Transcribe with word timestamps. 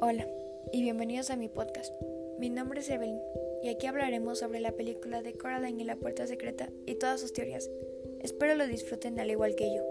Hola 0.00 0.28
y 0.72 0.82
bienvenidos 0.82 1.30
a 1.30 1.36
mi 1.36 1.48
podcast. 1.48 1.92
Mi 2.38 2.50
nombre 2.50 2.80
es 2.80 2.88
Evelyn 2.88 3.20
y 3.62 3.68
aquí 3.68 3.86
hablaremos 3.86 4.38
sobre 4.38 4.60
la 4.60 4.72
película 4.72 5.22
de 5.22 5.34
Coraline 5.34 5.82
y 5.82 5.84
la 5.84 5.96
puerta 5.96 6.26
secreta 6.26 6.70
y 6.86 6.94
todas 6.94 7.20
sus 7.20 7.32
teorías. 7.32 7.68
Espero 8.20 8.54
lo 8.54 8.66
disfruten 8.66 9.18
al 9.18 9.30
igual 9.30 9.56
que 9.56 9.74
yo. 9.74 9.82